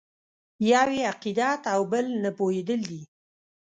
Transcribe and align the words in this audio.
یو 0.71 0.87
یې 0.97 1.03
عقیدت 1.11 1.61
او 1.73 1.81
بل 1.91 2.05
نه 2.23 2.29
پوهېدل 2.37 2.79
دي. 2.89 3.01